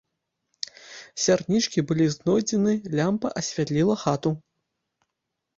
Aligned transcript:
Сярнічкі 1.25 1.79
былі 1.91 2.07
знойдзены, 2.15 2.73
лямпа 3.01 3.33
асвятліла 3.43 3.95
хату. 4.07 4.29